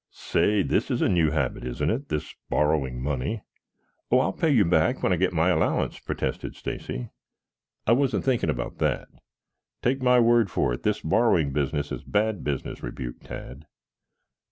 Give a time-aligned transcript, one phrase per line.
[0.09, 3.43] "Say, this is a new habit, isn't it, this borrowing money?"
[4.09, 7.11] "Oh, I'll pay you back when I get my allowance," protested Stacy.
[7.85, 9.09] "I wasn't thinking about that.
[9.83, 13.67] Take my word for it, this borrowing business is bad business," rebuked Tad.